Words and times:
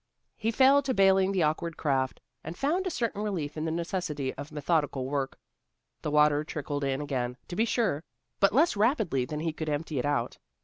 He 0.35 0.49
fell 0.49 0.81
to 0.81 0.95
bailing 0.95 1.31
the 1.31 1.43
awkward 1.43 1.77
craft, 1.77 2.19
and 2.43 2.57
found 2.57 2.87
a 2.87 2.89
certain 2.89 3.21
relief 3.21 3.55
in 3.55 3.65
the 3.65 3.71
necessity 3.71 4.31
for 4.35 4.51
methodical 4.51 5.05
work. 5.05 5.37
The 6.01 6.09
water 6.09 6.43
trickled 6.43 6.83
in 6.83 7.01
again, 7.01 7.37
to 7.49 7.55
be 7.55 7.65
sure, 7.65 8.03
but 8.39 8.51
less 8.51 8.75
rapidly 8.75 9.25
than 9.25 9.41
he 9.41 9.53
could 9.53 9.69
empty 9.69 9.99
it 9.99 10.05
out. 10.05 10.39